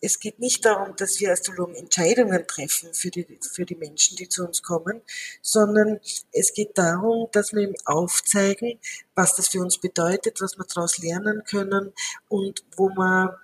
[0.00, 4.28] es geht nicht darum, dass wir Astrologen Entscheidungen treffen für die, für die Menschen, die
[4.28, 5.02] zu uns kommen,
[5.42, 6.00] sondern
[6.32, 8.78] es geht darum, dass wir ihm aufzeigen,
[9.14, 11.92] was das für uns bedeutet, was wir daraus lernen können
[12.28, 13.38] und wo wir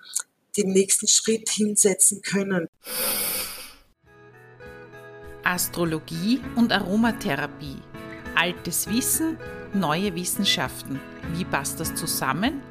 [0.57, 2.69] den nächsten Schritt hinsetzen können.
[5.45, 7.77] Astrologie und Aromatherapie.
[8.35, 9.39] Altes Wissen,
[9.75, 11.01] neue Wissenschaften.
[11.35, 12.63] Wie passt das zusammen?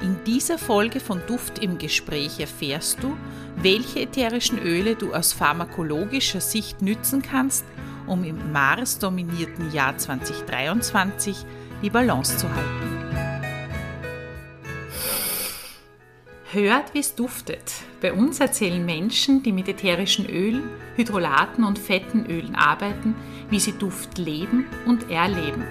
[0.00, 3.16] In dieser Folge von Duft im Gespräch erfährst du,
[3.56, 7.64] welche ätherischen Öle du aus pharmakologischer Sicht nützen kannst,
[8.06, 11.36] um im Mars-dominierten Jahr 2023
[11.82, 12.90] die Balance zu halten.
[16.52, 17.72] Hört, wie es duftet.
[18.00, 20.64] Bei uns erzählen Menschen, die mit ätherischen Ölen,
[20.96, 23.14] Hydrolaten und fetten Ölen arbeiten,
[23.50, 25.64] wie sie Duft leben und erleben.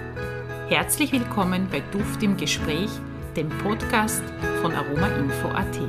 [0.68, 2.90] Herzlich willkommen bei Duft im Gespräch–
[3.34, 4.22] dem Podcast
[4.62, 5.80] von aromainfo.at.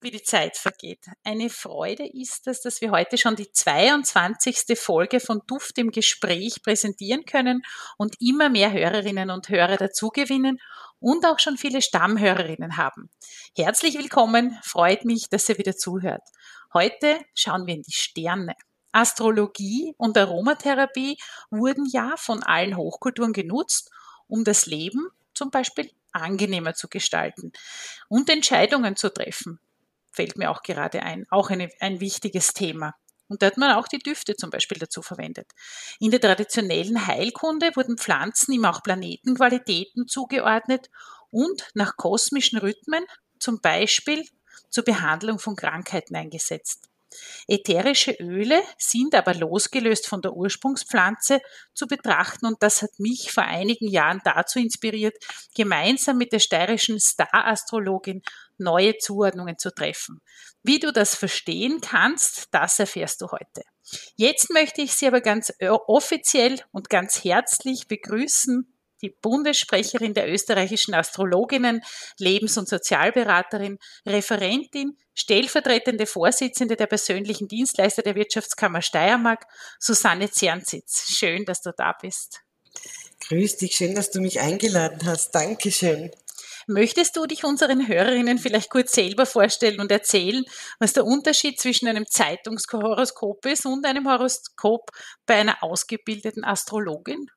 [0.00, 1.06] Wie die Zeit vergeht.
[1.22, 4.76] Eine Freude ist es, dass wir heute schon die 22.
[4.76, 7.62] Folge von Duft im Gespräch präsentieren können
[7.98, 10.58] und immer mehr Hörerinnen und Hörer dazugewinnen
[10.98, 13.10] und auch schon viele Stammhörerinnen haben.
[13.56, 16.22] Herzlich willkommen, freut mich, dass ihr wieder zuhört.
[16.74, 18.54] Heute schauen wir in die Sterne.
[18.96, 21.18] Astrologie und Aromatherapie
[21.50, 23.90] wurden ja von allen Hochkulturen genutzt,
[24.26, 27.52] um das Leben zum Beispiel angenehmer zu gestalten
[28.08, 29.60] und Entscheidungen zu treffen.
[30.12, 32.94] Fällt mir auch gerade ein, auch eine, ein wichtiges Thema.
[33.28, 35.50] Und da hat man auch die Düfte zum Beispiel dazu verwendet.
[36.00, 40.88] In der traditionellen Heilkunde wurden Pflanzen ihm auch Planetenqualitäten zugeordnet
[41.30, 43.04] und nach kosmischen Rhythmen
[43.38, 44.24] zum Beispiel
[44.70, 46.88] zur Behandlung von Krankheiten eingesetzt.
[47.48, 51.40] Ätherische Öle sind aber losgelöst von der Ursprungspflanze
[51.74, 55.16] zu betrachten und das hat mich vor einigen Jahren dazu inspiriert,
[55.54, 58.22] gemeinsam mit der steirischen Star-Astrologin
[58.58, 60.20] neue Zuordnungen zu treffen.
[60.62, 63.62] Wie du das verstehen kannst, das erfährst du heute.
[64.16, 70.30] Jetzt möchte ich Sie aber ganz äh, offiziell und ganz herzlich begrüßen die Bundessprecherin der
[70.32, 71.82] österreichischen Astrologinnen,
[72.18, 79.46] Lebens- und Sozialberaterin, Referentin, stellvertretende Vorsitzende der persönlichen Dienstleister der Wirtschaftskammer Steiermark,
[79.78, 81.08] Susanne Zernsitz.
[81.08, 82.40] Schön, dass du da bist.
[83.28, 85.34] Grüß dich, schön, dass du mich eingeladen hast.
[85.34, 86.10] Dankeschön.
[86.68, 90.44] Möchtest du dich unseren Hörerinnen vielleicht kurz selber vorstellen und erzählen,
[90.80, 94.90] was der Unterschied zwischen einem Zeitungshoroskop ist und einem Horoskop
[95.26, 97.30] bei einer ausgebildeten Astrologin?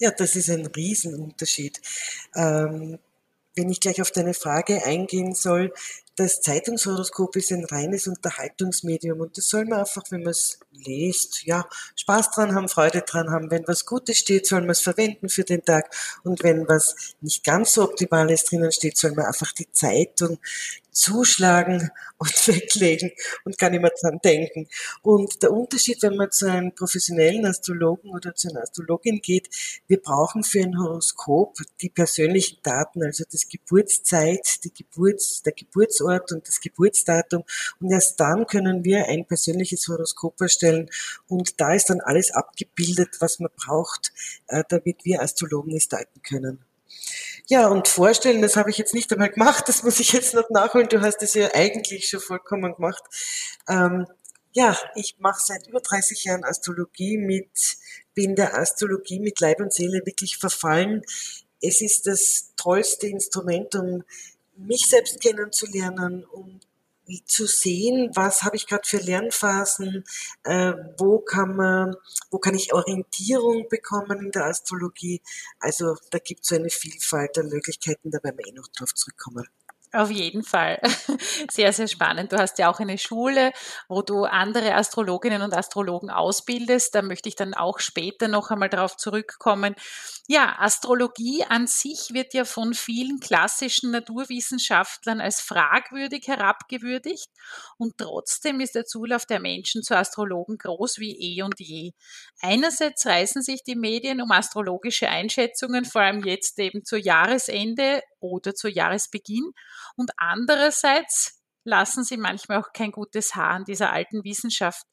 [0.00, 1.80] Ja, das ist ein Riesenunterschied.
[2.36, 2.98] Ähm,
[3.56, 5.72] wenn ich gleich auf deine Frage eingehen soll,
[6.18, 11.44] das Zeitungshoroskop ist ein reines Unterhaltungsmedium und das soll man einfach, wenn man es liest,
[11.44, 13.52] ja, Spaß dran haben, Freude dran haben.
[13.52, 17.44] Wenn was Gutes steht, soll man es verwenden für den Tag und wenn was nicht
[17.44, 20.38] ganz so Optimales drinnen steht, soll man einfach die Zeitung
[20.90, 23.12] zuschlagen und weglegen
[23.44, 24.66] und gar nicht mehr dran denken.
[25.02, 29.48] Und der Unterschied, wenn man zu einem professionellen Astrologen oder zu einer Astrologin geht,
[29.86, 36.07] wir brauchen für ein Horoskop die persönlichen Daten, also das Geburtszeit, die Geburts, der Geburtsort
[36.32, 37.44] und das Geburtsdatum.
[37.80, 40.90] Und erst dann können wir ein persönliches Horoskop erstellen.
[41.28, 44.12] Und da ist dann alles abgebildet, was man braucht,
[44.48, 46.64] äh, damit wir Astrologen es deuten können.
[47.46, 50.50] Ja, und vorstellen, das habe ich jetzt nicht einmal gemacht, das muss ich jetzt noch
[50.50, 50.88] nachholen.
[50.88, 53.02] Du hast es ja eigentlich schon vollkommen gemacht.
[53.68, 54.06] Ähm,
[54.52, 57.76] ja, ich mache seit über 30 Jahren Astrologie mit,
[58.14, 61.02] bin der Astrologie mit Leib und Seele wirklich verfallen.
[61.60, 64.04] Es ist das tollste Instrument, um
[64.58, 66.60] mich selbst kennenzulernen, um
[67.24, 70.04] zu sehen, was habe ich gerade für Lernphasen,
[70.44, 71.96] äh, wo kann man,
[72.30, 75.22] wo kann ich Orientierung bekommen in der Astrologie.
[75.58, 78.94] Also da gibt es so eine Vielfalt an Möglichkeiten, da werden wir eh noch drauf
[78.94, 79.46] zurückkommen.
[79.92, 80.78] Auf jeden Fall.
[81.50, 82.32] Sehr, sehr spannend.
[82.32, 83.52] Du hast ja auch eine Schule,
[83.88, 86.94] wo du andere Astrologinnen und Astrologen ausbildest.
[86.94, 89.74] Da möchte ich dann auch später noch einmal darauf zurückkommen.
[90.30, 97.30] Ja, Astrologie an sich wird ja von vielen klassischen Naturwissenschaftlern als fragwürdig herabgewürdigt.
[97.78, 101.92] Und trotzdem ist der Zulauf der Menschen zu Astrologen groß wie eh und je.
[102.42, 108.54] Einerseits reißen sich die Medien um astrologische Einschätzungen, vor allem jetzt eben zu Jahresende oder
[108.54, 109.52] zu Jahresbeginn.
[109.96, 111.37] Und andererseits
[111.68, 114.86] lassen sie manchmal auch kein gutes Haar an dieser alten Wissenschaft.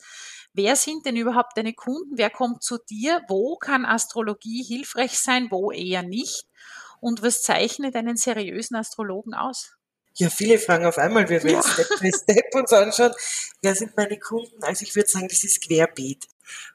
[0.54, 2.18] Wer sind denn überhaupt deine Kunden?
[2.18, 3.22] Wer kommt zu dir?
[3.28, 5.48] Wo kann Astrologie hilfreich sein?
[5.50, 6.46] Wo eher nicht?
[7.02, 9.76] Und was zeichnet einen seriösen Astrologen aus?
[10.18, 11.28] Ja, viele Fragen auf einmal.
[11.28, 11.64] Wir werden ja.
[11.64, 13.12] Step by Step uns anschauen.
[13.62, 14.64] Wer sind meine Kunden?
[14.64, 16.26] Also ich würde sagen, das ist querbeet.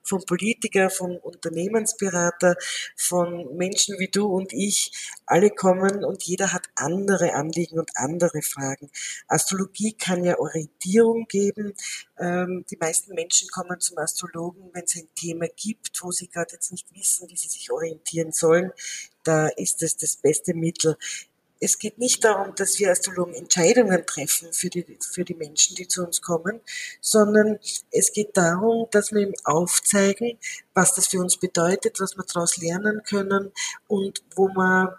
[0.02, 2.56] Von Politiker, von Unternehmensberater,
[2.96, 4.92] von Menschen wie du und ich.
[5.26, 8.90] Alle kommen und jeder hat andere Anliegen und andere Fragen.
[9.28, 11.74] Astrologie kann ja Orientierung geben.
[12.18, 16.54] Ähm, die meisten Menschen kommen zum Astrologen, wenn es ein Thema gibt, wo sie gerade
[16.54, 18.72] jetzt nicht wissen, wie sie sich orientieren sollen.
[19.22, 20.96] Da ist es das beste Mittel
[21.60, 25.86] es geht nicht darum, dass wir Astrologen Entscheidungen treffen für die, für die Menschen, die
[25.86, 26.60] zu uns kommen,
[27.00, 27.58] sondern
[27.90, 30.38] es geht darum, dass wir ihm aufzeigen,
[30.72, 33.52] was das für uns bedeutet, was wir daraus lernen können
[33.86, 34.98] und wo wir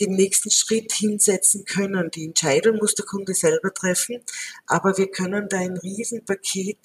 [0.00, 2.10] den nächsten Schritt hinsetzen können.
[2.10, 4.22] Die Entscheidung muss der Kunde selber treffen,
[4.66, 6.78] aber wir können da ein Riesenpaket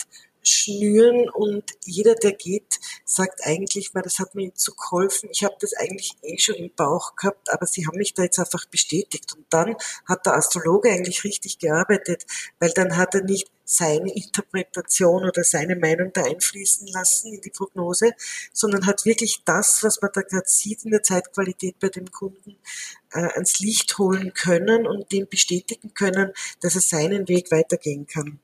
[0.47, 5.55] schnüren und jeder, der geht, sagt eigentlich, weil das hat mir so geholfen, ich habe
[5.59, 9.33] das eigentlich eh schon im Bauch gehabt, aber sie haben mich da jetzt einfach bestätigt.
[9.35, 9.75] Und dann
[10.07, 12.25] hat der Astrologe eigentlich richtig gearbeitet,
[12.59, 17.49] weil dann hat er nicht seine Interpretation oder seine Meinung da einfließen lassen in die
[17.49, 18.13] Prognose,
[18.53, 22.57] sondern hat wirklich das, was man da gerade sieht in der Zeitqualität bei dem Kunden,
[23.11, 26.31] äh, ans Licht holen können und dem bestätigen können,
[26.61, 28.39] dass er seinen Weg weitergehen kann.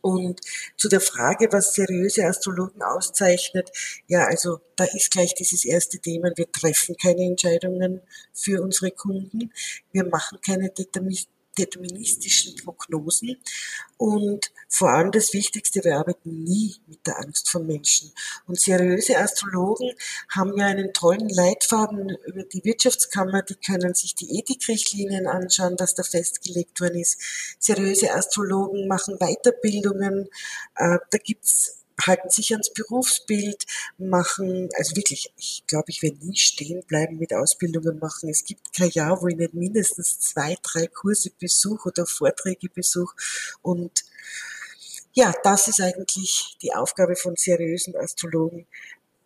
[0.00, 0.40] Und
[0.76, 3.70] zu der Frage, was seriöse Astrologen auszeichnet,
[4.06, 8.02] ja, also da ist gleich dieses erste Thema, wir treffen keine Entscheidungen
[8.32, 9.50] für unsere Kunden,
[9.92, 10.72] wir machen keine
[11.58, 13.36] deterministischen Prognosen.
[13.96, 18.12] Und vor allem das Wichtigste, wir arbeiten nie mit der Angst von Menschen.
[18.46, 19.92] Und seriöse Astrologen
[20.28, 25.94] haben ja einen tollen Leitfaden über die Wirtschaftskammer, die können sich die Ethikrichtlinien anschauen, was
[25.94, 27.56] da festgelegt worden ist.
[27.58, 30.28] Seriöse Astrologen machen Weiterbildungen,
[30.74, 33.64] äh, da gibt's halten sich ans Berufsbild,
[33.98, 38.28] machen, also wirklich, ich glaube, ich werde nie stehen bleiben mit Ausbildungen machen.
[38.28, 43.14] Es gibt kein Jahr, wo ich nicht mindestens zwei, drei Kurse besuche oder Vorträge besuche.
[43.62, 44.04] Und
[45.12, 48.66] ja, das ist eigentlich die Aufgabe von seriösen Astrologen,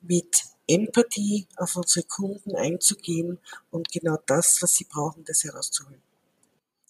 [0.02, 3.38] mit Empathie auf unsere Kunden einzugehen
[3.70, 6.02] und genau das, was sie brauchen, das herauszuholen.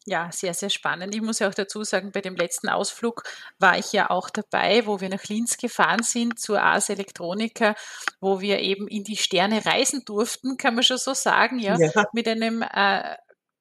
[0.09, 1.15] Ja, sehr, sehr spannend.
[1.15, 3.25] Ich muss ja auch dazu sagen, bei dem letzten Ausflug
[3.59, 7.75] war ich ja auch dabei, wo wir nach Linz gefahren sind zur Ars Electronica,
[8.19, 12.07] wo wir eben in die Sterne reisen durften, kann man schon so sagen, ja, ja.
[12.15, 13.17] mit einem äh,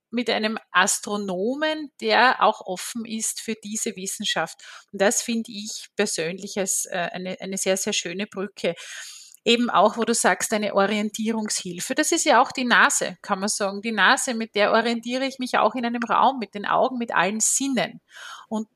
[0.10, 4.64] mit einem Astronomen, der auch offen ist für diese Wissenschaft.
[4.94, 8.74] Und das finde ich persönlich als äh, eine, eine sehr, sehr schöne Brücke
[9.46, 11.96] eben auch, wo du sagst, eine Orientierungshilfe.
[11.96, 13.82] Das ist ja auch die Nase, kann man sagen.
[13.82, 17.16] Die Nase, mit der orientiere ich mich auch in einem Raum, mit den Augen, mit
[17.16, 18.02] allen Sinnen.
[18.50, 18.68] Und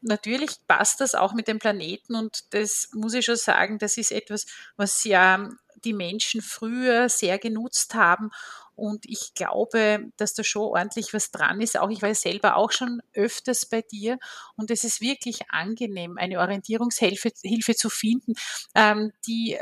[0.00, 4.12] natürlich passt das auch mit dem Planeten und das muss ich schon sagen, das ist
[4.12, 5.48] etwas, was ja
[5.84, 8.30] die Menschen früher sehr genutzt haben
[8.76, 11.78] und ich glaube, dass da schon ordentlich was dran ist.
[11.78, 14.18] Auch ich war selber auch schon öfters bei dir
[14.56, 18.34] und es ist wirklich angenehm, eine Orientierungshilfe Hilfe zu finden,
[18.74, 19.58] ähm, die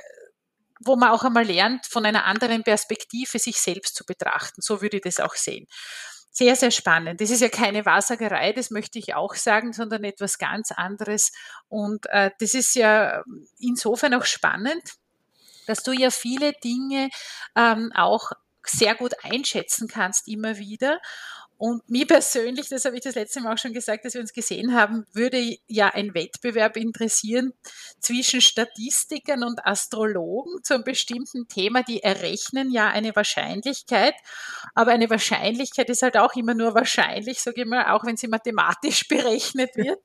[0.84, 4.62] wo man auch einmal lernt, von einer anderen Perspektive sich selbst zu betrachten.
[4.62, 5.66] So würde ich das auch sehen.
[6.30, 7.20] Sehr, sehr spannend.
[7.20, 11.30] Das ist ja keine Wahrsagerei, das möchte ich auch sagen, sondern etwas ganz anderes.
[11.68, 13.22] Und äh, das ist ja
[13.58, 14.82] insofern auch spannend,
[15.66, 17.10] dass du ja viele Dinge
[17.54, 18.32] ähm, auch
[18.66, 21.00] sehr gut einschätzen kannst immer wieder.
[21.62, 24.32] Und mir persönlich, das habe ich das letzte Mal auch schon gesagt, dass wir uns
[24.32, 27.52] gesehen haben, würde ja ein Wettbewerb interessieren
[28.00, 31.84] zwischen Statistikern und Astrologen zu einem bestimmten Thema.
[31.84, 34.14] Die errechnen ja eine Wahrscheinlichkeit,
[34.74, 38.26] aber eine Wahrscheinlichkeit ist halt auch immer nur wahrscheinlich, sage ich mal, auch wenn sie
[38.26, 40.00] mathematisch berechnet wird.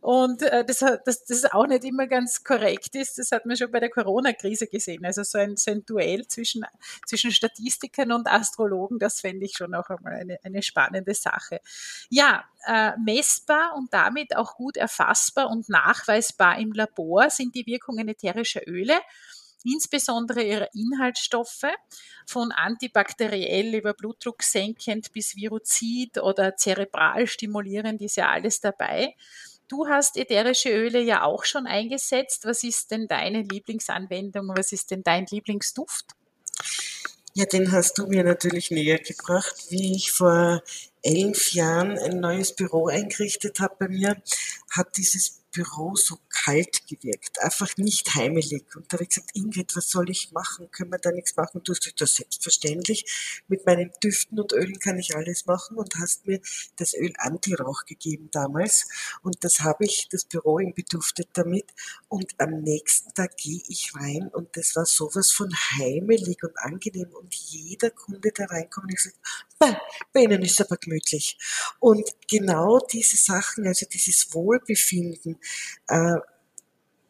[0.00, 3.70] Und äh, das, das, das auch nicht immer ganz korrekt ist, das hat man schon
[3.70, 5.04] bei der Corona-Krise gesehen.
[5.04, 6.64] Also so ein, so ein Duell zwischen,
[7.06, 11.60] zwischen Statistikern und Astrologen, das fände ich schon auch einmal eine, eine spannende spannende Sache.
[12.08, 18.08] Ja, äh, messbar und damit auch gut erfassbar und nachweisbar im Labor sind die Wirkungen
[18.08, 18.98] ätherischer Öle
[19.64, 21.70] insbesondere ihre Inhaltsstoffe,
[22.26, 29.14] von antibakteriell über Blutdruck senkend bis Viruzid oder zerebral stimulierend ist ja alles dabei.
[29.68, 32.44] Du hast ätherische Öle ja auch schon eingesetzt.
[32.44, 34.48] Was ist denn deine Lieblingsanwendung?
[34.48, 36.06] Was ist denn dein Lieblingsduft?
[37.34, 40.62] Ja, den hast du mir natürlich näher gebracht, wie ich vor
[41.02, 44.22] elf Jahren ein neues Büro eingerichtet habe bei mir,
[44.70, 48.64] hat dieses Büro so kalt gewirkt, einfach nicht heimelig.
[48.74, 50.70] Und da habe ich gesagt, Ingrid, was soll ich machen?
[50.70, 51.60] Können wir da nichts machen?
[51.62, 53.42] Du hast gesagt, selbstverständlich.
[53.48, 56.40] Mit meinen Düften und Ölen kann ich alles machen und hast mir
[56.76, 58.86] das Öl Antirauch gegeben damals.
[59.22, 61.66] Und das habe ich, das Büro ihm beduftet damit.
[62.08, 67.10] Und am nächsten Tag gehe ich rein und das war sowas von heimelig und angenehm.
[67.12, 69.16] Und jeder Kunde, der reinkommt, ich sage,
[69.58, 69.78] bei,
[70.12, 71.38] bei Ihnen ist aber gemütlich.
[71.78, 75.38] Und genau diese Sachen, also dieses Wohlbefinden,
[75.88, 76.16] äh,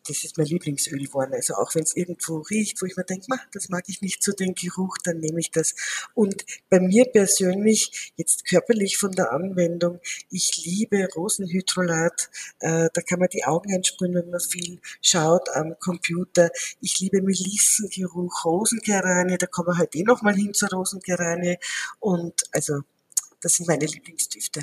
[0.06, 1.32] das ist mein Lieblingsöl geworden.
[1.34, 4.32] Also auch wenn es irgendwo riecht, wo ich mir denke, das mag ich nicht so
[4.32, 5.74] den Geruch, dann nehme ich das.
[6.14, 12.30] Und bei mir persönlich, jetzt körperlich von der Anwendung, ich liebe Rosenhydrolat.
[12.60, 16.50] Äh, da kann man die Augen einsprühen, wenn man viel schaut am Computer.
[16.80, 21.58] Ich liebe Melissengeruch, Rosengeranie, da kommen wir halt eh nochmal hin zur Rosengeranie.
[22.00, 22.80] Und also,
[23.40, 24.62] das sind meine Lieblingsdüfte.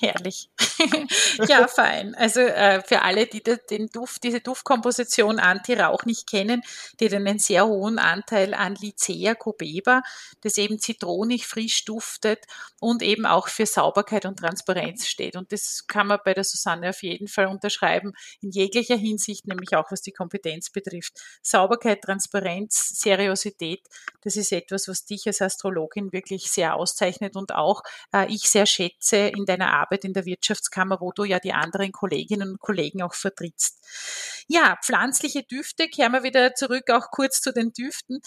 [0.00, 0.48] Herrlich.
[1.48, 2.14] ja, fein.
[2.14, 6.62] Also äh, für alle, die den Duft, diese Duftkomposition Anti-Rauch nicht kennen,
[7.00, 10.02] die hat einen sehr hohen Anteil an Lycea cubeba,
[10.42, 12.44] das eben zitronig frisch duftet
[12.80, 15.34] und eben auch für Sauberkeit und Transparenz steht.
[15.34, 19.74] Und das kann man bei der Susanne auf jeden Fall unterschreiben, in jeglicher Hinsicht, nämlich
[19.74, 21.14] auch was die Kompetenz betrifft.
[21.42, 23.82] Sauberkeit, Transparenz, Seriosität,
[24.22, 28.66] das ist etwas, was dich als Astrologin wirklich sehr auszeichnet und auch äh, ich sehr
[28.66, 32.60] schätze in deiner Arbeit Arbeit in der Wirtschaftskammer, wo du ja die anderen Kolleginnen und
[32.60, 34.44] Kollegen auch vertrittst.
[34.48, 38.20] Ja, pflanzliche Düfte, kehren wir wieder zurück auch kurz zu den Düften,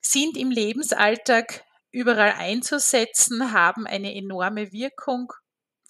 [0.00, 5.32] sind im Lebensalltag überall einzusetzen, haben eine enorme Wirkung,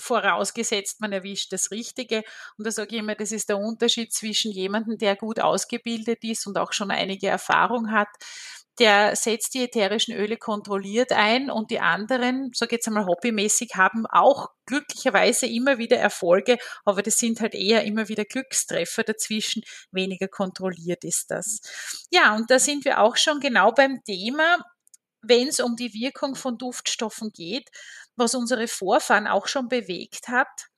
[0.00, 2.22] vorausgesetzt, man erwischt das Richtige.
[2.56, 6.46] Und da sage ich immer, das ist der Unterschied zwischen jemandem, der gut ausgebildet ist
[6.46, 8.08] und auch schon einige Erfahrung hat,
[8.78, 14.06] der setzt die ätherischen Öle kontrolliert ein und die anderen, so jetzt einmal hobbymäßig, haben
[14.06, 20.28] auch glücklicherweise immer wieder Erfolge, aber das sind halt eher immer wieder Glückstreffer dazwischen, weniger
[20.28, 21.60] kontrolliert ist das.
[22.10, 24.58] Ja, und da sind wir auch schon genau beim Thema,
[25.22, 27.68] wenn es um die Wirkung von Duftstoffen geht,
[28.16, 30.68] was unsere Vorfahren auch schon bewegt hat,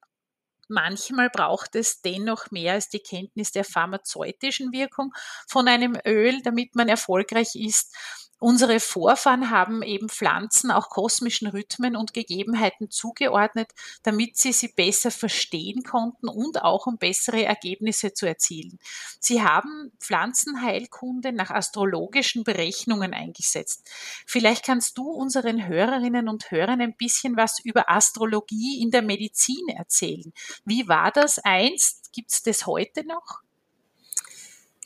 [0.70, 5.12] Manchmal braucht es dennoch mehr als die Kenntnis der pharmazeutischen Wirkung
[5.48, 7.94] von einem Öl, damit man erfolgreich ist.
[8.42, 13.68] Unsere Vorfahren haben eben Pflanzen auch kosmischen Rhythmen und Gegebenheiten zugeordnet,
[14.02, 18.78] damit sie sie besser verstehen konnten und auch um bessere Ergebnisse zu erzielen.
[19.20, 23.90] Sie haben Pflanzenheilkunde nach astrologischen Berechnungen eingesetzt.
[24.26, 29.68] Vielleicht kannst du unseren Hörerinnen und Hörern ein bisschen was über Astrologie in der Medizin
[29.68, 30.32] erzählen.
[30.64, 32.10] Wie war das einst?
[32.14, 33.42] Gibt es das heute noch?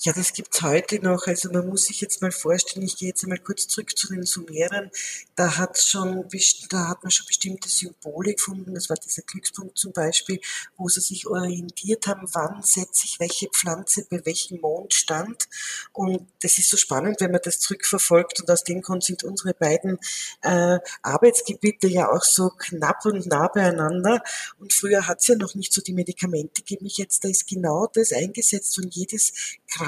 [0.06, 1.26] Ja, das gibt's heute noch.
[1.26, 4.24] Also man muss sich jetzt mal vorstellen, ich gehe jetzt einmal kurz zurück zu den
[4.24, 4.90] Sumerern.
[5.34, 6.28] Da hat schon,
[6.68, 8.74] da hat man schon bestimmte Symbole gefunden.
[8.74, 10.40] Das war dieser Glückspunkt zum Beispiel,
[10.76, 15.48] wo sie sich orientiert haben, wann setze ich welche Pflanze bei welchem Mondstand.
[15.94, 18.40] Und das ist so spannend, wenn man das zurückverfolgt.
[18.42, 19.98] Und aus dem Grund sind unsere beiden
[20.42, 24.22] äh, Arbeitsgebiete ja auch so knapp und nah beieinander.
[24.58, 26.88] Und früher hat's ja noch nicht so die Medikamente gegeben.
[26.90, 29.32] Jetzt da ist genau das eingesetzt und jedes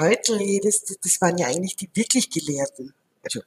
[0.07, 2.93] Kräutel, jedes, das waren ja eigentlich die wirklich Gelehrten.
[3.23, 3.41] Also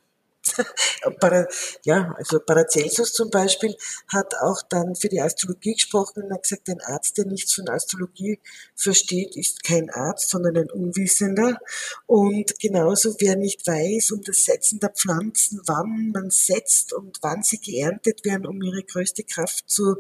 [1.85, 3.77] ja, also Paracelsus zum Beispiel
[4.09, 7.69] hat auch dann für die Astrologie gesprochen und hat gesagt, ein Arzt, der nichts von
[7.69, 8.41] Astrologie
[8.75, 11.59] versteht, ist kein Arzt, sondern ein Unwissender.
[12.07, 17.43] Und genauso, wer nicht weiß um das Setzen der Pflanzen, wann man setzt und wann
[17.43, 19.97] sie geerntet werden, um ihre größte Kraft zu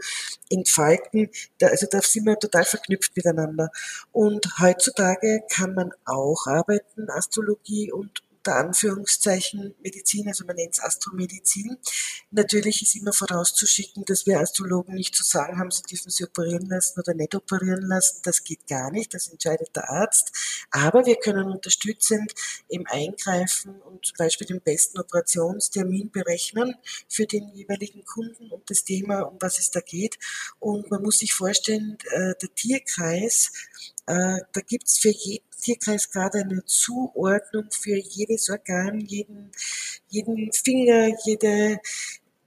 [0.48, 3.70] entfalten, da, also da sind wir total verknüpft miteinander.
[4.12, 10.80] Und heutzutage kann man auch arbeiten, Astrologie und unter Anführungszeichen Medizin, also man nennt es
[10.80, 11.76] Astromedizin.
[12.30, 16.66] Natürlich ist immer vorauszuschicken, dass wir Astrologen nicht zu sagen haben, sie dürfen sie operieren
[16.66, 18.20] lassen oder nicht operieren lassen.
[18.22, 20.32] Das geht gar nicht, das entscheidet der Arzt.
[20.70, 22.32] Aber wir können unterstützend
[22.68, 26.76] im Eingreifen und zum Beispiel den besten Operationstermin berechnen
[27.08, 30.18] für den jeweiligen Kunden und das Thema, um was es da geht.
[30.58, 33.52] Und man muss sich vorstellen, äh, der Tierkreis,
[34.06, 39.52] äh, da gibt's für jeden Tierkreis gerade eine Zuordnung für jedes Organ, jeden,
[40.08, 41.78] jeden Finger, jede,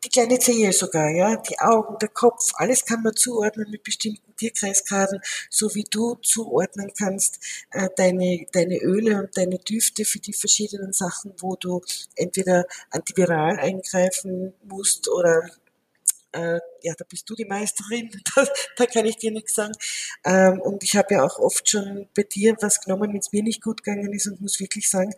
[0.03, 4.35] die kleine Zehe sogar, ja, die Augen, der Kopf, alles kann man zuordnen mit bestimmten
[4.35, 7.39] Tierkreisgraden, so wie du zuordnen kannst
[7.71, 11.81] äh, deine, deine Öle und deine Düfte für die verschiedenen Sachen, wo du
[12.15, 15.49] entweder antiviral eingreifen musst oder
[16.33, 18.47] äh, ja, da bist du die Meisterin, da,
[18.77, 19.73] da kann ich dir nichts sagen.
[20.25, 23.43] Ähm, und ich habe ja auch oft schon bei dir was genommen, wenn es mir
[23.43, 25.13] nicht gut gegangen ist und muss wirklich sagen,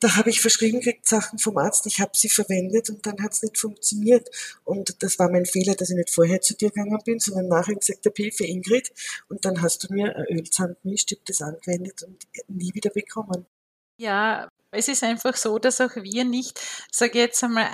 [0.00, 3.32] da habe ich verschrieben gekriegt Sachen vom Arzt, ich habe sie verwendet und dann hat
[3.32, 4.28] es nicht funktioniert.
[4.64, 7.74] Und das war mein Fehler, dass ich nicht vorher zu dir gegangen bin, sondern nachher
[7.74, 8.90] gesagt habe, Hilfe Ingrid.
[9.28, 10.14] Und dann hast du mir
[11.26, 13.44] das angewendet und nie wieder bekommen.
[13.98, 16.58] Ja, es ist einfach so, dass auch wir nicht,
[16.90, 17.66] sage jetzt einmal,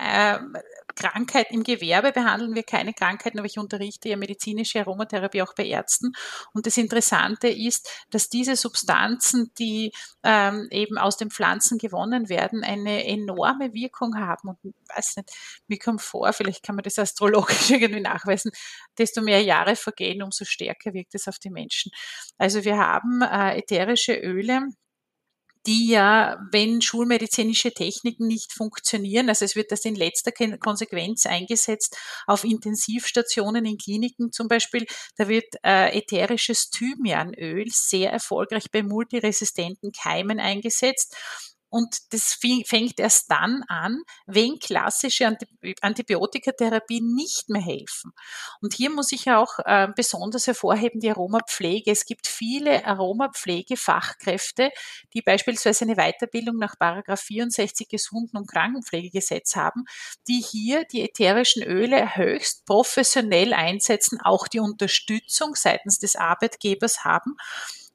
[0.97, 5.67] Krankheiten im Gewerbe behandeln wir keine Krankheiten, aber ich unterrichte ja medizinische Aromatherapie auch bei
[5.67, 6.13] Ärzten.
[6.53, 9.93] Und das Interessante ist, dass diese Substanzen, die
[10.25, 14.49] ähm, eben aus den Pflanzen gewonnen werden, eine enorme Wirkung haben.
[14.49, 15.31] Und ich weiß nicht,
[15.69, 18.51] mir kommt vor, vielleicht kann man das astrologisch irgendwie nachweisen,
[18.99, 21.93] desto mehr Jahre vergehen, umso stärker wirkt es auf die Menschen.
[22.39, 24.69] Also wir haben äh, ätherische Öle,
[25.67, 31.97] die ja, wenn schulmedizinische Techniken nicht funktionieren, also es wird das in letzter Konsequenz eingesetzt
[32.27, 39.93] auf Intensivstationen in Kliniken zum Beispiel, da wird äh, ätherisches Thymianöl sehr erfolgreich bei multiresistenten
[39.93, 41.17] Keimen eingesetzt
[41.77, 45.37] und das fängt erst dann an, wenn klassische
[45.83, 48.13] Antibiotikatherapie nicht mehr helfen.
[48.63, 51.91] Und hier muss ich auch äh, besonders hervorheben die Aromapflege.
[51.91, 54.71] Es gibt viele Aromapflegefachkräfte,
[55.13, 59.85] die beispielsweise eine Weiterbildung nach Paragraph 64 Gesunden- und Krankenpflegegesetz haben,
[60.29, 67.37] die hier die ätherischen Öle höchst professionell einsetzen, auch die Unterstützung seitens des Arbeitgebers haben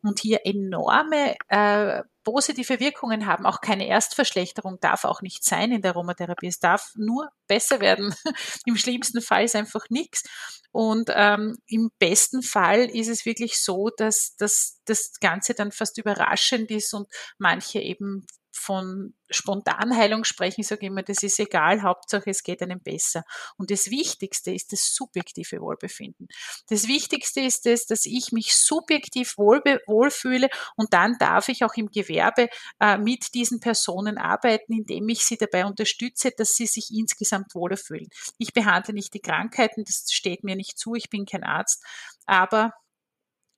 [0.03, 3.45] und hier enorme äh, positive Wirkungen haben.
[3.45, 6.47] Auch keine Erstverschlechterung darf auch nicht sein in der Aromatherapie.
[6.47, 8.15] Es darf nur besser werden.
[8.65, 10.23] Im schlimmsten Fall ist einfach nichts.
[10.71, 15.97] Und ähm, im besten Fall ist es wirklich so, dass, dass das Ganze dann fast
[15.97, 22.29] überraschend ist und manche eben von Spontanheilung sprechen, sage ich immer, das ist egal, Hauptsache
[22.29, 23.24] es geht einem besser.
[23.58, 26.27] Und das Wichtigste ist das subjektive Wohlbefinden.
[26.67, 31.88] Das Wichtigste ist es, dass ich mich subjektiv wohlfühle und dann darf ich auch im
[31.88, 37.55] Gewerbe äh, mit diesen Personen arbeiten, indem ich sie dabei unterstütze, dass sie sich insgesamt
[37.55, 38.08] wohler fühlen.
[38.38, 41.84] Ich behandle nicht die Krankheiten, das steht mir nicht zu, ich bin kein Arzt,
[42.25, 42.74] aber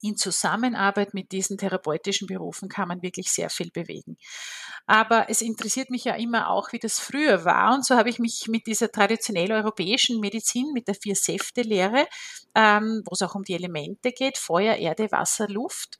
[0.04, 4.18] in Zusammenarbeit mit diesen therapeutischen Berufen kann man wirklich sehr viel bewegen.
[4.86, 7.74] Aber es interessiert mich ja immer auch, wie das früher war.
[7.74, 12.08] Und so habe ich mich mit dieser traditionell europäischen Medizin, mit der Vier-Säfte-Lehre,
[12.54, 15.98] ähm, wo es auch um die Elemente geht, Feuer, Erde, Wasser, Luft.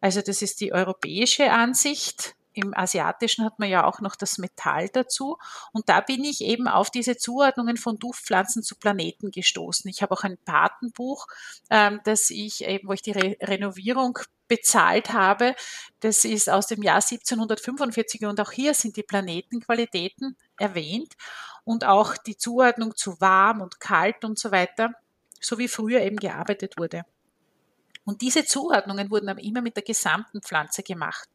[0.00, 4.88] Also das ist die europäische Ansicht im Asiatischen hat man ja auch noch das Metall
[4.88, 5.38] dazu.
[5.72, 9.88] Und da bin ich eben auf diese Zuordnungen von Duftpflanzen zu Planeten gestoßen.
[9.88, 11.26] Ich habe auch ein Patenbuch,
[11.70, 15.54] ähm, das ich eben, wo ich die Re Renovierung bezahlt habe.
[16.00, 21.14] Das ist aus dem Jahr 1745 und auch hier sind die Planetenqualitäten erwähnt
[21.64, 24.92] und auch die Zuordnung zu warm und kalt und so weiter,
[25.40, 27.04] so wie früher eben gearbeitet wurde.
[28.08, 31.28] Und diese Zuordnungen wurden aber immer mit der gesamten Pflanze gemacht.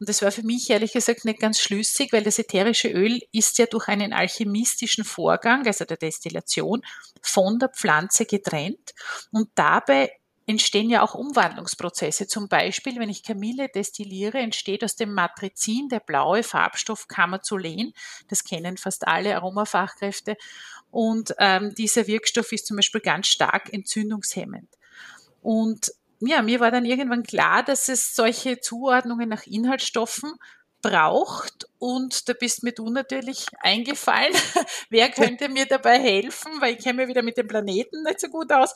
[0.00, 3.58] Und das war für mich ehrlich gesagt nicht ganz schlüssig, weil das ätherische Öl ist
[3.58, 6.82] ja durch einen alchemistischen Vorgang, also der Destillation,
[7.20, 8.94] von der Pflanze getrennt.
[9.30, 10.10] Und dabei
[10.46, 12.26] entstehen ja auch Umwandlungsprozesse.
[12.26, 17.92] Zum Beispiel, wenn ich Kamille destilliere, entsteht aus dem Matrizin der blaue Farbstoff Camazolen.
[18.28, 20.36] Das kennen fast alle Aromafachkräfte.
[20.90, 24.68] Und ähm, dieser Wirkstoff ist zum Beispiel ganz stark entzündungshemmend.
[25.42, 30.32] Und ja, mir war dann irgendwann klar, dass es solche Zuordnungen nach Inhaltsstoffen
[30.82, 31.66] braucht.
[31.80, 34.34] Und da bist mir du natürlich eingefallen.
[34.90, 36.52] Wer könnte mir dabei helfen?
[36.60, 38.74] Weil ich kenne mich wieder mit dem Planeten nicht so gut aus.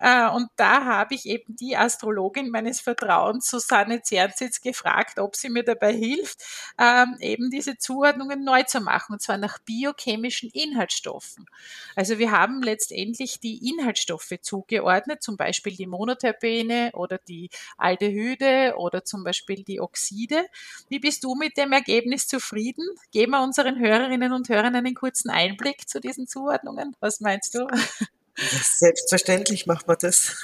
[0.00, 5.50] Äh, und da habe ich eben die Astrologin meines Vertrauens, Susanne Zernzitz, gefragt, ob sie
[5.50, 6.42] mir dabei hilft,
[6.80, 9.12] ähm, eben diese Zuordnungen neu zu machen.
[9.12, 11.46] Und zwar nach biochemischen Inhaltsstoffen.
[11.94, 19.04] Also wir haben letztendlich die Inhaltsstoffe zugeordnet, zum Beispiel die Monoterpene oder die Aldehyde oder
[19.04, 20.44] zum Beispiel die Oxide.
[20.88, 22.88] Wie bist du mit dem Ergebnis zufrieden?
[23.10, 26.96] Geben wir unseren Hörerinnen und Hörern einen kurzen Einblick zu diesen Zuordnungen.
[27.00, 27.66] Was meinst du?
[28.78, 30.34] Selbstverständlich machen wir das.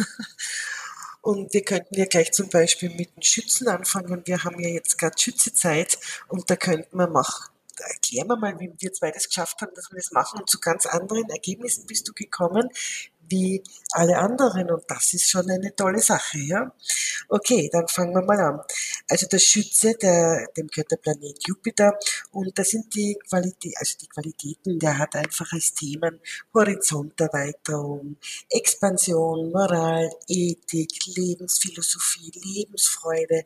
[1.23, 4.23] Und wir könnten ja gleich zum Beispiel mit den Schützen anfangen.
[4.27, 5.99] Wir haben ja jetzt gerade Schützezeit
[6.29, 7.51] und da könnten wir machen.
[7.79, 10.41] Erklären wir mal, wie wir zwei das geschafft haben, dass wir das machen.
[10.41, 12.69] Und zu ganz anderen Ergebnissen bist du gekommen,
[13.29, 13.63] wie
[13.93, 14.71] alle anderen.
[14.71, 16.73] Und das ist schon eine tolle Sache, ja.
[17.29, 18.61] Okay, dann fangen wir mal an.
[19.09, 21.99] Also der Schütze, der, dem gehört der Planet Jupiter.
[22.33, 26.21] Und das sind die Qualitäten, also die Qualitäten, der hat einfach als Themen.
[26.55, 28.17] Horizonterweiterung,
[28.51, 33.45] Expansion, Moral, Ethik, Lebensphilosophie, Lebensfreude,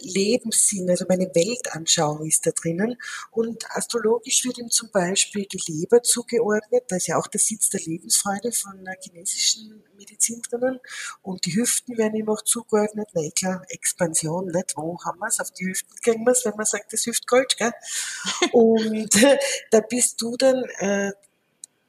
[0.00, 2.96] Lebenssinn, also meine Weltanschauung ist da drinnen.
[3.30, 7.70] Und astrologisch wird ihm zum Beispiel die Leber zugeordnet, da ist ja auch der Sitz
[7.70, 10.80] der Lebensfreude von der chinesischen Medizin drinnen.
[11.22, 13.08] Und die Hüften werden ihm auch zugeordnet.
[13.12, 14.72] Na, klar, Expansion, nicht?
[14.76, 15.40] Wo haben wir es?
[15.40, 17.72] Auf die Hüften kriegen wir es, wenn man sagt, das Hüftgold, gell?
[18.52, 19.38] und äh,
[19.70, 21.12] da bist du dann äh,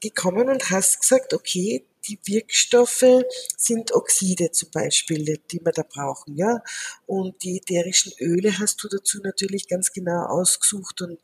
[0.01, 3.23] gekommen und hast gesagt, okay, die Wirkstoffe
[3.55, 6.61] sind Oxide zum Beispiel, die wir da brauchen, ja.
[7.05, 11.19] Und die ätherischen Öle hast du dazu natürlich ganz genau ausgesucht und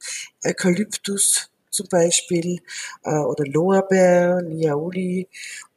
[0.45, 2.61] Eukalyptus zum Beispiel
[3.03, 5.27] äh, oder Lorbeer, Niauli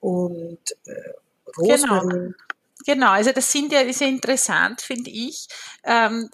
[0.00, 1.12] und äh,
[1.58, 2.08] Rosmarin.
[2.08, 2.32] Genau.
[2.84, 5.46] Genau, also das sind ja sehr interessant, finde ich.
[5.84, 6.30] Ähm,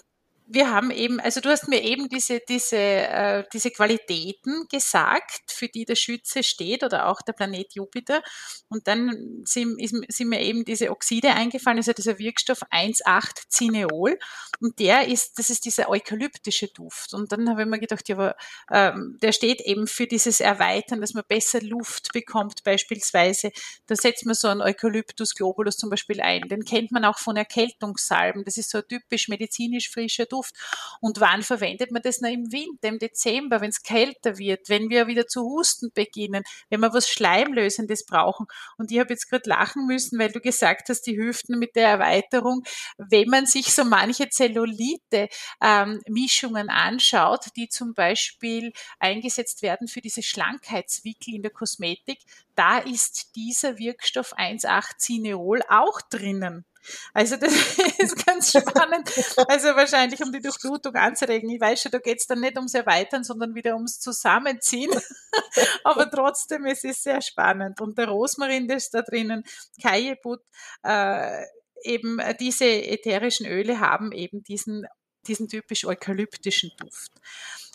[0.51, 5.67] wir haben eben, also du hast mir eben diese, diese, äh, diese Qualitäten gesagt, für
[5.67, 8.23] die der Schütze steht oder auch der Planet Jupiter.
[8.67, 14.17] Und dann sind, ist, sind mir eben diese Oxide eingefallen, also dieser Wirkstoff 1,8-Cineol.
[14.59, 17.13] Und der ist, das ist dieser eukalyptische Duft.
[17.13, 18.35] Und dann habe ich mir gedacht, ja, aber
[18.71, 23.51] ähm, der steht eben für dieses Erweitern, dass man besser Luft bekommt beispielsweise.
[23.85, 26.41] Da setzt man so einen Eukalyptus globulus zum Beispiel ein.
[26.49, 28.43] Den kennt man auch von Erkältungssalben.
[28.43, 30.38] Das ist so typisch medizinisch frischer Duft.
[30.39, 30.55] Duft.
[31.01, 34.89] Und wann verwendet man das noch im Winter, im Dezember, wenn es kälter wird, wenn
[34.89, 38.47] wir wieder zu husten beginnen, wenn wir was Schleimlösendes brauchen.
[38.77, 41.89] Und ich habe jetzt gerade lachen müssen, weil du gesagt hast, die Hüften mit der
[41.89, 42.63] Erweiterung,
[42.97, 50.23] wenn man sich so manche Zellulite-Mischungen ähm, anschaut, die zum Beispiel eingesetzt werden für diese
[50.23, 52.19] Schlankheitswickel in der Kosmetik,
[52.55, 56.65] da ist dieser Wirkstoff 1,8-Cineol auch drinnen.
[57.13, 57.53] Also das
[57.99, 59.09] ist ganz spannend.
[59.47, 61.49] Also wahrscheinlich, um die Durchblutung anzuregen.
[61.49, 64.91] Ich weiß schon, da geht es dann nicht ums Erweitern, sondern wieder ums Zusammenziehen.
[65.83, 67.81] Aber trotzdem, es ist sehr spannend.
[67.81, 69.43] Und der Rosmarin, das ist da drinnen,
[69.81, 70.41] Kajebut,
[70.83, 71.43] äh,
[71.83, 74.85] eben diese ätherischen Öle haben eben diesen,
[75.27, 77.11] diesen typisch eukalyptischen Duft.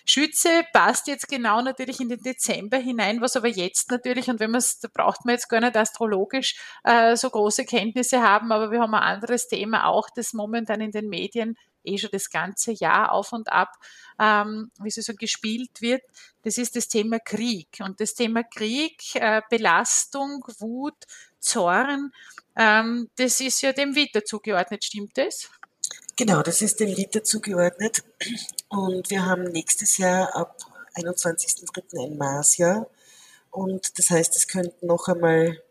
[0.05, 4.51] Schütze passt jetzt genau natürlich in den Dezember hinein, was aber jetzt natürlich, und wenn
[4.51, 8.71] man es, da braucht man jetzt gar nicht astrologisch äh, so große Kenntnisse haben, aber
[8.71, 12.73] wir haben ein anderes Thema auch, das momentan in den Medien eh schon das ganze
[12.73, 13.73] Jahr auf und ab,
[14.19, 16.03] ähm, wie sie so gespielt wird,
[16.43, 17.69] das ist das Thema Krieg.
[17.81, 20.97] Und das Thema Krieg, äh, Belastung, Wut,
[21.41, 22.13] Zorn,
[22.57, 25.51] ähm, das ist ja dem Witter zugeordnet, stimmt das?
[26.17, 28.05] Genau, das ist dem Liter zugeordnet.
[28.77, 30.59] Und wir haben nächstes Jahr ab
[30.97, 32.07] 21.03.
[32.07, 32.91] ein Marsjahr.
[33.53, 35.63] Und das heißt, es könnten noch einmal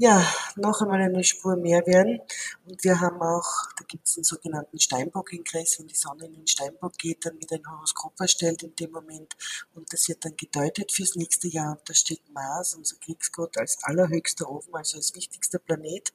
[0.00, 2.20] ja, noch einmal eine Spur mehr werden.
[2.66, 6.46] Und wir haben auch, da gibt es einen sogenannten Steinbock-Ingress, wenn die Sonne in den
[6.46, 9.34] Steinbock geht, dann wird ein Horoskop erstellt in dem Moment
[9.74, 11.72] und das wird dann gedeutet fürs nächste Jahr.
[11.72, 16.12] Und da steht Mars, unser Kriegsgott, als allerhöchster oben, also als wichtigster Planet.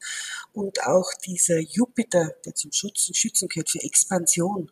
[0.53, 4.71] Und auch dieser Jupiter, der zum Schützen, Schützen gehört für Expansion,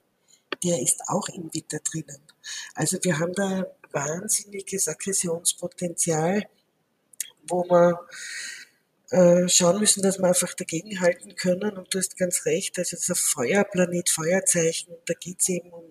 [0.63, 2.21] der ist auch im Witter drinnen.
[2.76, 6.47] Also wir haben da wahnsinniges Aggressionspotenzial,
[7.47, 7.95] wo man
[9.12, 11.78] äh, schauen müssen, dass wir einfach dagegenhalten können.
[11.78, 15.84] Und du hast ganz recht, also dieser Feuerplanet, Feuerzeichen, da geht es eben um,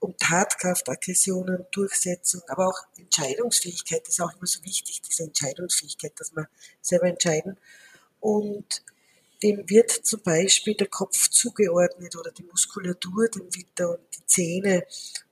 [0.00, 6.34] um Tatkraft, Aggressionen, Durchsetzung, aber auch Entscheidungsfähigkeit ist auch immer so wichtig, diese Entscheidungsfähigkeit, dass
[6.34, 6.48] wir
[6.80, 7.56] selber entscheiden.
[8.20, 8.82] Und
[9.42, 14.86] dem wird zum Beispiel der Kopf zugeordnet oder die Muskulatur dem Witter und die Zähne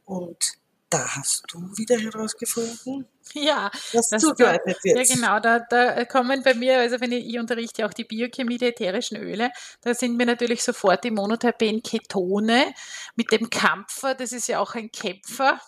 [0.05, 0.59] und
[0.95, 5.09] da hast du wieder herausgefunden, ja, was das zugeordnet wird.
[5.09, 5.41] Ja, genau.
[5.41, 9.17] Da, da kommen bei mir, also wenn ich, ich unterrichte auch die Biochemie der ätherischen
[9.17, 12.73] Öle, da sind mir natürlich sofort die Monoterpen-Ketone
[13.17, 15.61] mit dem Kampfer, das ist ja auch ein Kämpfer,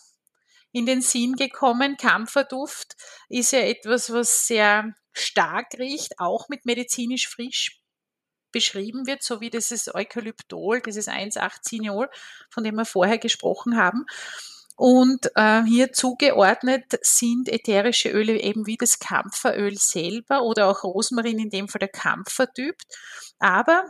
[0.71, 1.97] in den Sinn gekommen.
[1.97, 2.97] Kampferduft
[3.29, 7.81] ist ja etwas, was sehr stark riecht, auch mit medizinisch frisch
[8.57, 12.09] beschrieben wird, so wie dieses Eukalyptol, dieses 1,8-Cineol,
[12.49, 14.07] von dem wir vorher gesprochen haben.
[14.77, 21.39] Und äh, hier zugeordnet sind ätherische Öle eben wie das Kampferöl selber oder auch Rosmarin,
[21.39, 22.77] in dem Fall der Kampfertyp.
[23.39, 23.85] Aber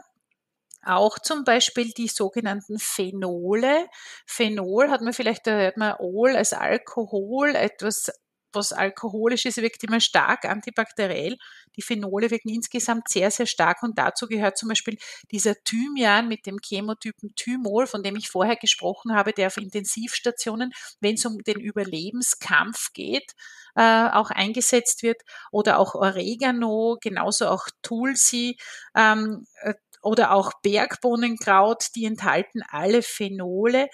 [0.85, 3.87] auch zum Beispiel die sogenannten Phenole.
[4.26, 8.11] Phenol hat man vielleicht, da hört man Ol als Alkohol, etwas
[8.57, 11.37] was alkoholisch ist, wirkt immer stark antibakteriell.
[11.77, 14.99] Die Phenole wirken insgesamt sehr, sehr stark und dazu gehört zum Beispiel
[15.31, 20.73] dieser Thymian mit dem Chemotypen Thymol, von dem ich vorher gesprochen habe, der auf Intensivstationen,
[21.01, 23.33] wenn es um den Überlebenskampf geht,
[23.77, 28.57] äh, auch eingesetzt wird oder auch Oregano, genauso auch Tulsi,
[28.97, 33.88] ähm, äh, oder auch Bergbohnenkraut, die enthalten alle Phenole.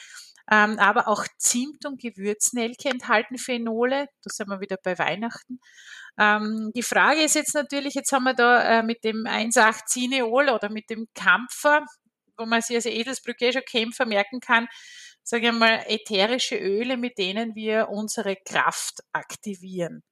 [0.53, 4.09] Ähm, aber auch Zimt und Gewürznelke enthalten Phenole.
[4.23, 5.61] Da sind wir wieder bei Weihnachten.
[6.19, 10.69] Ähm, die Frage ist jetzt natürlich, jetzt haben wir da äh, mit dem 1,8-Cineol oder
[10.69, 11.87] mit dem Kampfer,
[12.37, 14.69] wo man sich als Edelsbrücke schon Kämpfer merken kann,
[15.23, 20.03] sage ich mal, ätherische Öle, mit denen wir unsere Kraft aktivieren.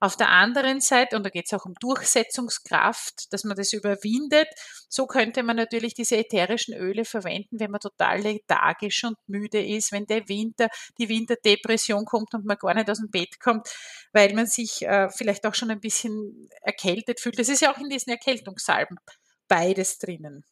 [0.00, 4.48] Auf der anderen Seite, und da geht es auch um Durchsetzungskraft, dass man das überwindet,
[4.88, 9.92] so könnte man natürlich diese ätherischen Öle verwenden, wenn man total lethargisch und müde ist,
[9.92, 13.68] wenn der Winter, die Winterdepression kommt und man gar nicht aus dem Bett kommt,
[14.12, 17.38] weil man sich äh, vielleicht auch schon ein bisschen erkältet fühlt.
[17.38, 18.98] Das ist ja auch in diesen Erkältungssalben
[19.48, 20.44] beides drinnen.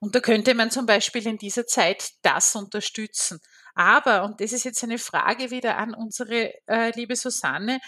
[0.00, 3.38] Und da könnte man zum Beispiel in dieser Zeit das unterstützen.
[3.74, 7.80] Aber, und das ist jetzt eine Frage wieder an unsere äh, liebe Susanne,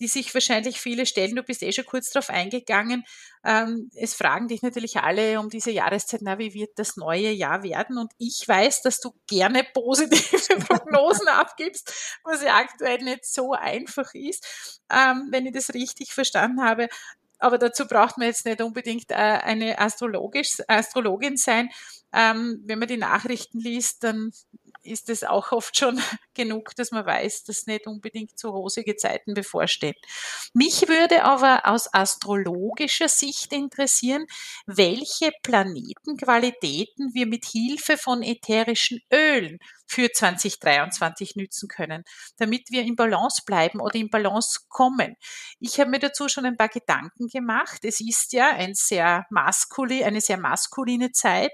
[0.00, 1.36] die sich wahrscheinlich viele stellen.
[1.36, 3.04] Du bist eh schon kurz darauf eingegangen.
[3.44, 7.62] Ähm, es fragen dich natürlich alle um diese Jahreszeit, na, wie wird das neue Jahr
[7.62, 7.98] werden?
[7.98, 14.12] Und ich weiß, dass du gerne positive Prognosen abgibst, was ja aktuell nicht so einfach
[14.14, 16.88] ist, ähm, wenn ich das richtig verstanden habe.
[17.38, 21.70] Aber dazu braucht man jetzt nicht unbedingt äh, eine Astrologisch, Astrologin sein.
[22.12, 24.30] Ähm, wenn man die Nachrichten liest, dann
[24.82, 26.00] ist es auch oft schon
[26.34, 29.94] genug, dass man weiß, dass nicht unbedingt so rosige Zeiten bevorstehen.
[30.54, 34.26] Mich würde aber aus astrologischer Sicht interessieren,
[34.66, 39.58] welche Planetenqualitäten wir mit Hilfe von ätherischen Ölen
[39.90, 42.04] für 2023 nützen können,
[42.38, 45.16] damit wir in Balance bleiben oder in Balance kommen.
[45.58, 47.80] Ich habe mir dazu schon ein paar Gedanken gemacht.
[47.82, 51.50] Es ist ja ein sehr maskuli, eine sehr maskuline Zeit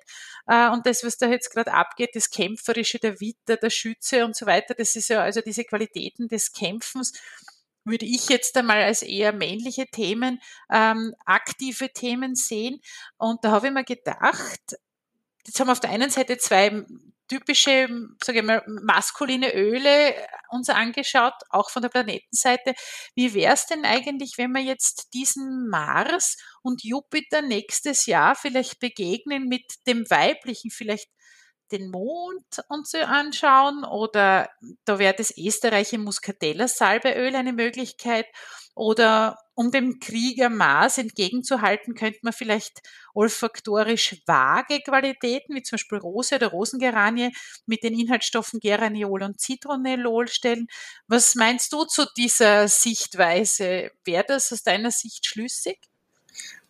[0.46, 4.36] äh, und das, was da jetzt gerade abgeht, das Kämpferische, der Witter, der Schütze und
[4.36, 7.12] so weiter, das ist ja also diese Qualitäten des Kämpfens
[7.86, 10.40] würde ich jetzt einmal als eher männliche Themen,
[10.70, 12.80] ähm, aktive Themen sehen.
[13.16, 14.76] Und da habe ich mir gedacht,
[15.46, 16.84] jetzt haben wir auf der einen Seite zwei
[17.28, 17.88] typische,
[18.22, 20.14] sage ich mal, maskuline Öle
[20.50, 22.74] uns angeschaut, auch von der Planetenseite.
[23.14, 28.78] Wie wäre es denn eigentlich, wenn wir jetzt diesen Mars und Jupiter nächstes Jahr vielleicht
[28.80, 31.10] begegnen mit dem weiblichen, vielleicht
[31.72, 34.48] den Mond uns anschauen oder
[34.84, 38.26] da wäre das österreichische Muscatella Salbeöl eine Möglichkeit
[38.74, 42.82] oder um dem Krieger Mars entgegenzuhalten, könnte man vielleicht
[43.14, 47.32] olfaktorisch vage Qualitäten, wie zum Beispiel Rose oder Rosengeranie,
[47.64, 50.66] mit den Inhaltsstoffen Geraniol und Zitronellol stellen.
[51.08, 53.90] Was meinst du zu dieser Sichtweise?
[54.04, 55.78] Wäre das aus deiner Sicht schlüssig?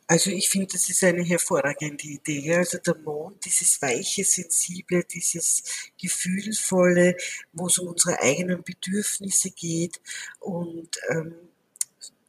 [0.08, 2.54] Also ich finde, das ist eine hervorragende Idee.
[2.54, 5.62] Also der Mond, dieses weiche, sensible, dieses
[6.00, 7.16] gefühlvolle,
[7.52, 10.00] wo es um unsere eigenen Bedürfnisse geht
[10.38, 11.34] und ähm,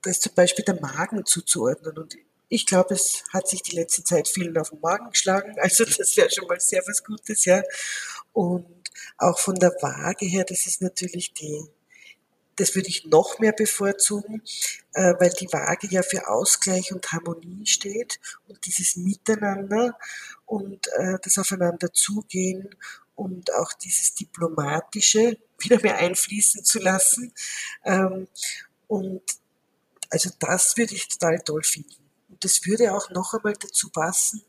[0.02, 1.98] da ist zum Beispiel der Magen zuzuordnen.
[1.98, 2.18] Und
[2.50, 5.56] ich glaube, es hat sich die letzte Zeit vielen auf den Magen geschlagen.
[5.60, 7.62] Also das wäre schon mal sehr was Gutes, ja.
[8.34, 8.66] Und
[9.18, 11.66] auch von der Waage her, das ist natürlich die,
[12.58, 14.42] das würde ich noch mehr bevorzugen,
[14.94, 19.98] äh, weil die Waage ja für Ausgleich und Harmonie steht und dieses Miteinander
[20.46, 22.76] und äh, das Aufeinander zugehen
[23.16, 27.34] und auch dieses Diplomatische wieder mehr einfließen zu lassen.
[27.86, 28.28] Ähm,
[28.88, 29.24] und
[30.10, 32.10] also das würde ich total toll finden.
[32.30, 34.42] Und das würde auch noch einmal dazu passen,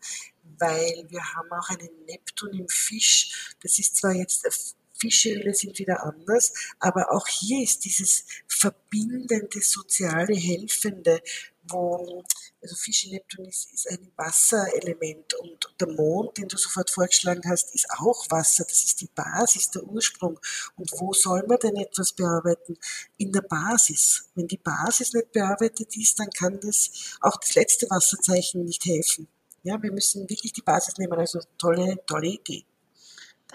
[0.59, 3.55] weil wir haben auch einen Neptun im Fisch.
[3.63, 10.35] Das ist zwar jetzt, Fischöle sind wieder anders, aber auch hier ist dieses verbindende, soziale,
[10.35, 11.21] helfende,
[11.63, 12.25] wo
[12.61, 17.75] also Fische Neptun ist, ist ein Wasserelement und der Mond, den du sofort vorgeschlagen hast,
[17.75, 18.65] ist auch Wasser.
[18.65, 20.41] Das ist die Basis, der Ursprung.
[20.77, 22.77] Und wo soll man denn etwas bearbeiten?
[23.17, 24.29] In der Basis.
[24.35, 29.29] Wenn die Basis nicht bearbeitet ist, dann kann das auch das letzte Wasserzeichen nicht helfen.
[29.63, 31.19] Ja, wir müssen wirklich die Basis nehmen.
[31.19, 32.65] Also tolle, tolle Idee.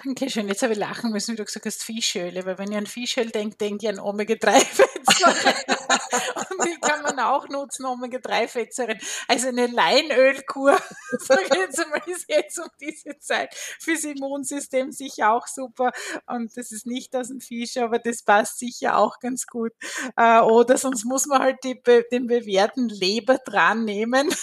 [0.01, 0.47] Dankeschön.
[0.47, 3.29] Jetzt habe ich lachen müssen, wie du gesagt hast, Fischöle, weil wenn ich an Fischöl
[3.29, 5.53] denke, denke ich an Omega-3-Fettsäuren.
[6.49, 8.99] und die kann man auch nutzen, Omega-3-Fettsäuren.
[9.27, 10.81] Also eine Leinölkur,
[11.19, 15.91] sage ich jetzt einmal, ist jetzt um diese Zeit fürs Immunsystem sicher auch super.
[16.25, 19.73] Und das ist nicht aus dem Fisch, aber das passt sicher auch ganz gut.
[20.17, 21.79] Äh, oder sonst muss man halt die,
[22.11, 24.33] den bewährten Leber dran nehmen.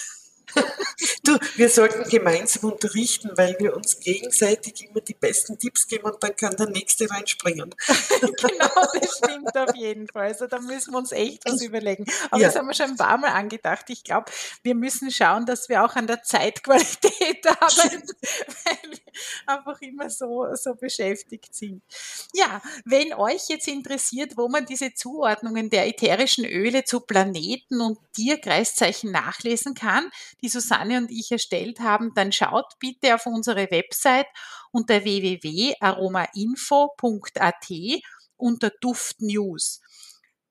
[1.23, 6.21] Du, wir sollten gemeinsam unterrichten, weil wir uns gegenseitig immer die besten Tipps geben und
[6.21, 7.73] dann kann der Nächste reinspringen.
[8.21, 10.27] genau, das stimmt auf jeden Fall.
[10.27, 12.05] Also da müssen wir uns echt was überlegen.
[12.29, 12.47] Aber ja.
[12.47, 13.85] das haben wir schon ein paar Mal angedacht.
[13.89, 14.31] Ich glaube,
[14.63, 18.03] wir müssen schauen, dass wir auch an der Zeitqualität arbeiten,
[18.63, 18.99] weil wir
[19.45, 21.81] einfach immer so, so beschäftigt sind.
[22.33, 27.99] Ja, wenn euch jetzt interessiert, wo man diese Zuordnungen der ätherischen Öle zu Planeten und
[28.13, 30.09] Tierkreiszeichen nachlesen kann,
[30.41, 34.27] die Susanne und ich erstellt haben, dann schaut bitte auf unsere Website
[34.71, 37.69] unter www.aromainfo.at
[38.37, 39.81] unter Duft News.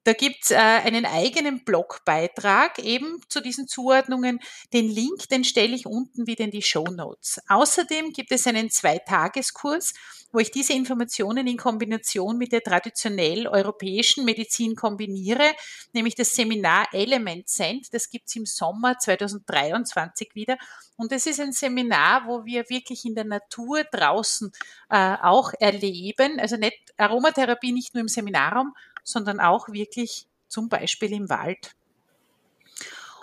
[0.04, 4.40] Da gibt's äh, einen eigenen Blogbeitrag eben zu diesen Zuordnungen.
[4.72, 7.38] Den Link, den stelle ich unten wieder in die Show Notes.
[7.48, 9.92] Außerdem gibt es einen Zweitageskurs,
[10.32, 15.54] wo ich diese Informationen in Kombination mit der traditionell europäischen Medizin kombiniere,
[15.92, 17.92] nämlich das Seminar Element Scent.
[17.92, 20.56] Das gibt's im Sommer 2023 wieder.
[20.96, 24.52] Und es ist ein Seminar, wo wir wirklich in der Natur draußen
[24.90, 26.38] äh, auch erleben.
[26.38, 31.74] Also nicht Aromatherapie nicht nur im Seminarraum, sondern auch wirklich zum Beispiel im Wald.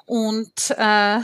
[0.06, 1.20] Und äh,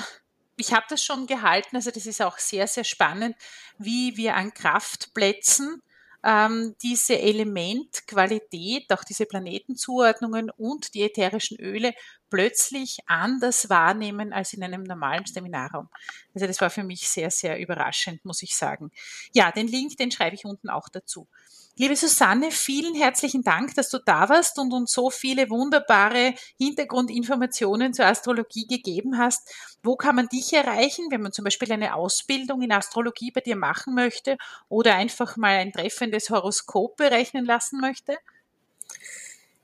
[0.58, 3.36] ich habe das schon gehalten, also das ist auch sehr, sehr spannend,
[3.78, 5.82] wie wir an Kraftplätzen
[6.24, 11.94] ähm, diese Elementqualität, auch diese Planetenzuordnungen und die ätherischen Öle
[12.30, 15.90] plötzlich anders wahrnehmen als in einem normalen Seminarraum.
[16.34, 18.92] Also das war für mich sehr, sehr überraschend, muss ich sagen.
[19.34, 21.28] Ja, den Link, den schreibe ich unten auch dazu.
[21.76, 27.96] Liebe Susanne, vielen herzlichen Dank, dass du da warst und uns so viele wunderbare Hintergrundinformationen
[27.96, 29.52] zur Astrologie gegeben hast.
[29.82, 33.56] Wo kann man dich erreichen, wenn man zum Beispiel eine Ausbildung in Astrologie bei dir
[33.56, 34.38] machen möchte
[34.70, 38.20] oder einfach mal ein treffendes Horoskop berechnen lassen möchte?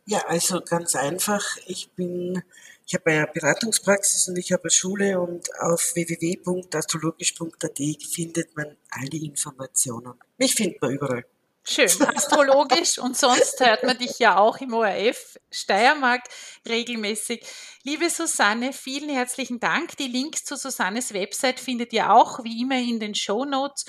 [0.05, 1.57] Ja, also ganz einfach.
[1.67, 2.41] Ich bin,
[2.87, 7.77] ich habe eine Beratungspraxis und ich habe eine Schule und auf www.astrologisch.at
[8.11, 10.15] findet man alle Informationen.
[10.39, 11.23] Mich findet man überall.
[11.69, 16.23] Schön, astrologisch und sonst hört man dich ja auch im ORF Steiermark
[16.67, 17.45] regelmäßig.
[17.83, 19.95] Liebe Susanne, vielen herzlichen Dank.
[19.97, 23.85] Die Links zu Susannes Website findet ihr auch wie immer in den Show Notes.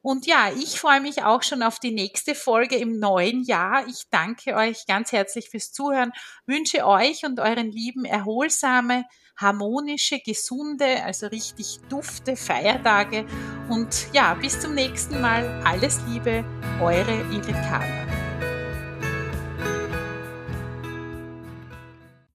[0.00, 3.84] Und ja, ich freue mich auch schon auf die nächste Folge im neuen Jahr.
[3.88, 6.12] Ich danke euch ganz herzlich fürs Zuhören,
[6.46, 13.26] wünsche euch und euren Lieben erholsame, harmonische, gesunde, also richtig dufte Feiertage.
[13.68, 15.62] Und ja, bis zum nächsten Mal.
[15.64, 16.44] Alles Liebe,
[16.80, 18.03] eure Ingrid Kahn.